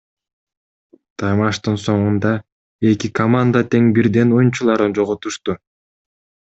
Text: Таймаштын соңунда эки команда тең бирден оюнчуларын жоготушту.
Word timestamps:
Таймаштын 1.23 1.77
соңунда 1.83 2.33
эки 2.93 3.13
команда 3.21 3.65
тең 3.75 3.93
бирден 3.99 4.37
оюнчуларын 4.41 5.01
жоготушту. 5.01 5.61